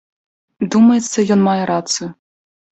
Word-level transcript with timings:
Думаецца, 0.77 1.27
ён 1.37 1.45
мае 1.51 1.63
рацыю. 1.73 2.13